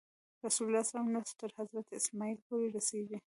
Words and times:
د 0.37 0.39
رسول 0.45 0.67
الله 0.67 1.11
نسب 1.15 1.35
تر 1.41 1.49
حضرت 1.59 1.87
اسماعیل 1.99 2.39
پورې 2.47 2.67
رسېږي. 2.77 3.17